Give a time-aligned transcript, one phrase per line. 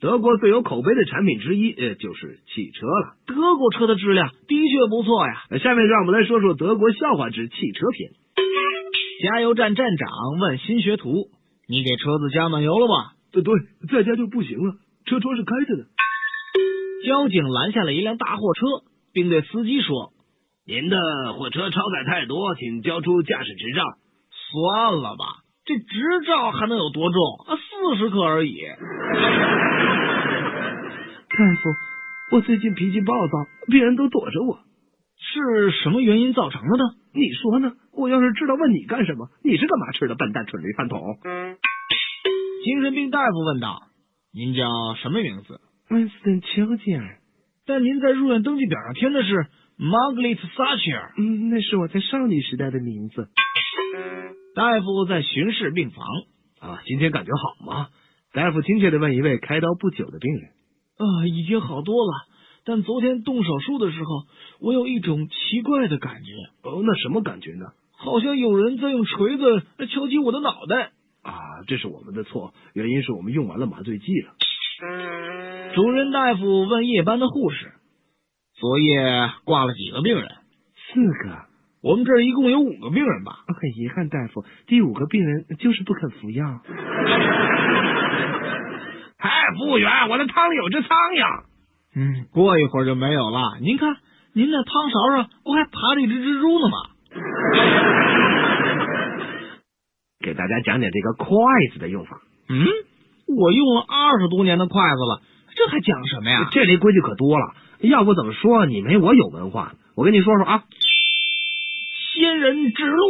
[0.00, 3.16] 德国最有口碑的产品之一，呃，就是汽车了。
[3.26, 5.58] 德国车的质量的确不错呀。
[5.58, 8.10] 下面让我们来说说德国笑话之汽车篇。
[9.22, 10.08] 加油站站长
[10.38, 11.26] 问新学徒
[11.66, 13.52] ：“你给车子加满油了吗？”“对对，
[13.90, 14.74] 再加就不行了，
[15.04, 15.86] 车窗是开着的。”
[17.04, 18.66] 交警拦下了一辆大货车，
[19.12, 20.12] 并对司机说
[20.64, 23.82] ：“您的货车超载太多，请交出驾驶执照。
[24.30, 27.20] ”“算了吧，这执照还能有多重？
[27.48, 28.60] 啊，四十克而已。
[31.38, 31.70] ”大夫，
[32.32, 34.58] 我最近脾气暴躁，别人都躲着我，
[35.16, 36.84] 是什么原因造成的呢？
[37.14, 37.72] 你说呢？
[37.92, 39.28] 我要是知道，问你干什么？
[39.44, 40.14] 你是干嘛吃的？
[40.14, 41.00] 笨蛋，蠢驴饭桶！
[42.64, 43.82] 精神病大夫问道
[44.34, 44.64] ：“您叫
[45.00, 45.60] 什么名字？”
[45.90, 47.18] 温斯顿·丘吉尔，
[47.66, 49.46] 但您在入院登记表上填的是
[49.78, 51.12] Margaret Thatcher。
[51.16, 53.28] 嗯，那是我在少女时代的名字。
[54.54, 56.04] 大夫在巡视病房
[56.60, 57.88] 啊，今天感觉好吗？
[58.32, 60.50] 大夫亲切的问一位开刀不久的病人。
[60.98, 62.12] 啊，已经好多了，
[62.64, 64.26] 但昨天动手术的时候，
[64.60, 66.32] 我有一种奇怪的感觉。
[66.62, 67.66] 哦，那什么感觉呢？
[67.96, 70.92] 好像有人在用锤子敲击我的脑袋。
[71.22, 74.34] 啊，这是我们的错，原因是我们用完了麻醉剂了。
[75.74, 77.72] 主任大夫问夜班的护士
[78.54, 80.28] ：“昨夜挂了几个病人
[80.92, 81.46] ？”“四个。
[81.82, 86.44] ”“我们这儿一共有五个病人吧？”“很遗憾，大夫，第五个病人就是不肯服药。
[89.18, 91.42] ”“哎，服务员，我的汤里有只苍蝇。
[91.96, 93.58] ”“嗯，过一会儿就没有了。
[93.60, 93.96] 您看，
[94.32, 96.76] 您那汤勺上不还爬着一只蜘蛛呢吗？”
[100.20, 101.26] 给大家讲讲这个筷
[101.72, 102.20] 子的用法。
[102.48, 102.66] 嗯。
[103.28, 105.20] 我用了二十多年的筷子了，
[105.54, 106.48] 这还讲什么呀？
[106.50, 109.74] 这里规矩可多了，要不怎么说你没我有文化？
[109.94, 110.87] 我跟你说说啊，仙
[112.38, 113.04] 人指路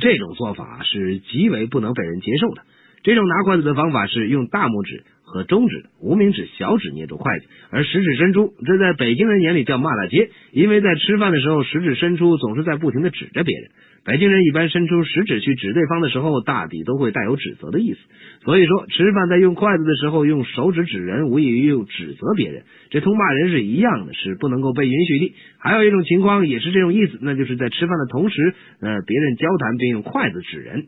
[0.00, 2.62] 这种做法是极为不能被人接受的。
[3.02, 13.70] 这种拿筷子的方法是用大拇指和中指、无名指、小指捏住筷子，而食指伸出，这在北京人眼里叫骂大街，因为在吃饭的时候，食指伸出总是在不停的指着别人。
[14.02, 17.98] 北京人一般伸出食指去指对方的时候，大抵都会带有指责的意思。
[18.44, 25.34] 所以说，吃饭在用筷子的时候用手指指人，无异于用指责别人，这同骂人是一样的，是不能够被允许的。
[25.58, 30.86] 还有一种情况也是这种意思，那就是在吃饭的同时，呃，别人交谈并用筷子指人，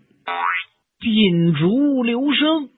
[0.98, 2.70] 秉烛留声。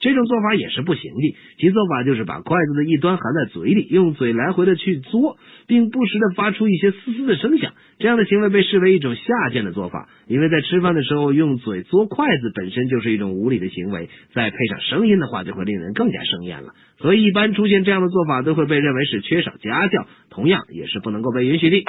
[0.00, 5.36] 这种做法也是不行的，其做法就是把筷子的一端含在嘴里，用嘴来回的去嘬，
[5.66, 7.72] 并不时的发出一些嘶嘶的声响。
[7.98, 16.74] 这样的行为被视为一种下贱的做法，因为在吃饭的时候用嘴嘬筷子本身就是一种无礼的行为，再配上声音的话，就会令人更加生厌了。
[16.98, 21.76] 所以，一般出现这样的做法，都会被认为是缺少家教，同样也是不能够被允许的。
[21.76, 21.84] 击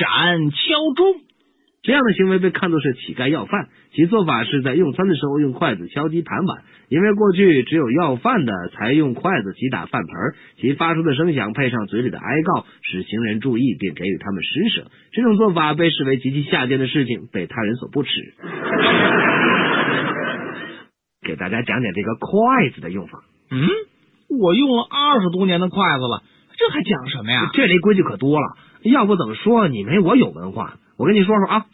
[0.00, 0.56] 盏敲
[0.96, 1.33] 钟。
[1.84, 10.12] 这样的行为被看作是乞丐要饭，其做法是在用餐的时候用筷子敲击盘碗，因为过去只有要饭的才用筷子击打饭盆，
[10.56, 14.90] 其发出的声响配上嘴里的哀告，使行人注意并给予他们施舍。
[15.12, 18.08] 这种做法被视为极其下贱的事情，被他人所不耻。
[21.20, 23.18] 给大家讲讲这个筷子的用法。
[23.50, 23.68] 嗯，
[24.40, 26.22] 我用了二十多年的筷子了，
[26.56, 27.50] 这还讲什么呀？
[27.52, 30.78] 这里规矩可多了，要不怎么说你没我有文化？
[30.96, 31.66] 我跟你说说啊，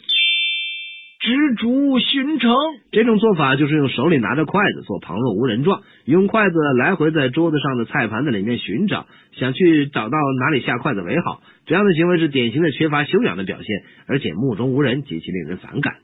[1.21, 2.55] 执烛寻城
[2.91, 11.43] 这种做法就是用手里拿着筷子做旁若无人状，用筷子来回在桌子上的菜盘子里面寻找，想去找到哪里下筷子为好。
[11.67, 15.97] 这样的行为是典型的缺乏修养的表现，而且目中无人，极其令人反感。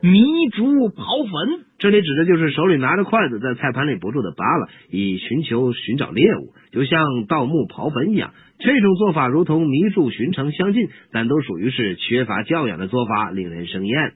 [0.00, 0.22] 迷
[0.52, 8.32] 竹刨坟，这里指的就是手里拿着筷子在菜盘里不住的扒拉，以寻求寻找猎物，就像盗墓刨坟一样。
[8.58, 14.14] 这种做法如同迷住寻常相近，但都属于是缺乏教养的做法，令人生厌。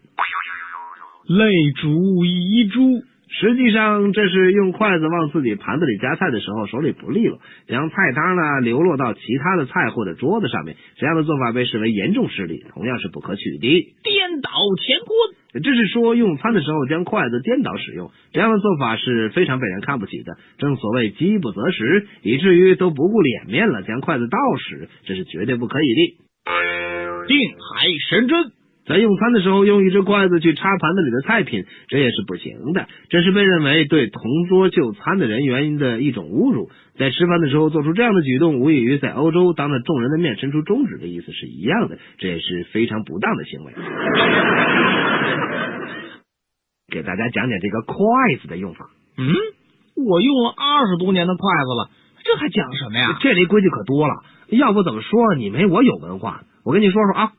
[1.27, 3.03] 泪烛遗珠。
[3.33, 7.39] 实际上，这是用筷子往自己盘子里夹菜的时候手里不利落，
[7.69, 10.75] 将菜汤呢流落到其他的菜或者桌子上面。
[10.97, 13.95] 这样的做法被视为严重失礼，同样是不可取的。
[14.03, 14.99] 颠倒乾
[15.53, 20.37] 坤，这是说用餐的时候将筷子颠倒使用，这样的做法是非常被人看不起的。
[20.59, 26.17] 正所谓饥不择食，以至于都不顾脸面了，将筷子倒使，这是绝对不可以的。
[27.27, 28.53] 定海神针。
[28.87, 32.89] 在用餐的时候用一只筷子去插盘子里的菜品，这也是不行的。
[33.09, 36.71] 这是被认为对同桌就餐的人员的一种侮辱。
[36.99, 41.99] 在吃饭的时候做出这样的举动，无异于在欧洲当着众人的面伸出中指的意思是一样的。
[42.19, 43.73] 这也是非常不当的行为。
[46.89, 47.95] 给大家讲讲这个筷
[48.43, 48.91] 子的用法。
[49.17, 49.33] 嗯，
[49.95, 51.91] 我用了二十多年的筷子了，
[52.25, 53.19] 这还讲什么呀？
[53.21, 54.15] 这里规矩可多了，
[54.49, 56.43] 要不怎么说你没我有文化？
[56.65, 57.33] 我跟你说说啊。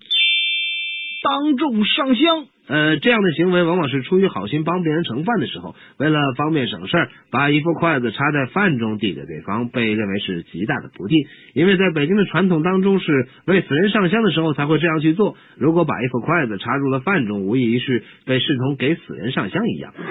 [1.24, 11.20] 当众上香，呃，这样的行为往往是出于好心帮别人盛饭的时候，为了方便省事儿，把一副筷子插在饭中递给对方，被认为是极大的不敬。
[11.54, 15.36] 因为在北京的传统当中，是为死人上香的时候才会这样去做。
[15.58, 19.94] 如果把一副筷子插入了饭中，无异于是被视同给死人上香一样。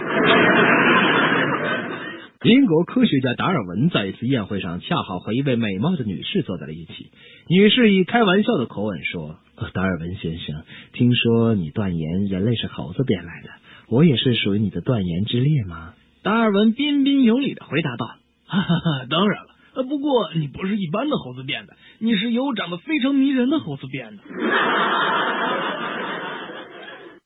[2.42, 7.10] 英国科学家达尔文在一次宴会上，恰好和一位美貌的女士坐在了一起。
[7.48, 9.36] 女士以开玩笑的口吻说
[9.72, 10.62] ：“达尔文先生，
[10.92, 13.50] 听说你断言人类是猴子变来的，
[13.88, 18.06] 我也是属于你的断言之列吗？”达尔文彬彬有礼的回答道
[18.46, 24.22] ：“哈哈哈，当然了，不过你不是一般的猴子变的，你是由长得非常迷人的猴子变的。”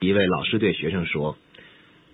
[0.00, 1.36] 一位老师对学生说：“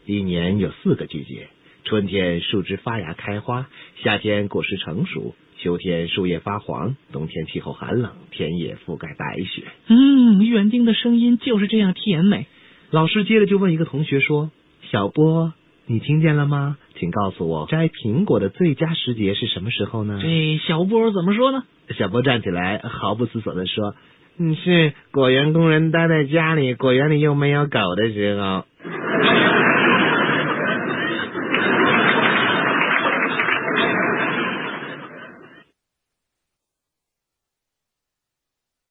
[0.07, 1.49] 一年有四个季节。”
[1.85, 3.67] 春天树枝发芽开花，
[4.03, 9.65] 夏天果实成熟，秋天树叶发黄，冬天气候寒冷，田野覆盖白雪。
[9.89, 12.47] 嗯，园丁的声音就是这样甜美。
[12.91, 14.51] 老师接着就问一个同学说
[14.91, 15.53] ：“小波，
[15.87, 16.77] 你听见了吗？
[16.97, 21.65] 请告诉我，摘苹果的最佳时节是什么时候呢？”这小波怎么说呢？
[21.97, 23.95] 小波站起来，毫不思索的说
[24.37, 28.65] ：“你，是果园工人待在家里，果园里又没有狗的时候。”